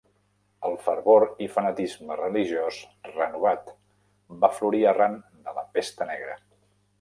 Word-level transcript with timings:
El 0.67 0.75
fervor 0.85 1.25
i 1.47 1.49
fanatisme 1.57 2.17
religiós 2.21 2.79
renovat 3.11 3.69
va 4.47 4.51
florir 4.55 4.81
arran 4.93 5.21
de 5.45 5.55
la 5.61 5.67
Pesta 5.77 6.09
Negra. 6.15 6.41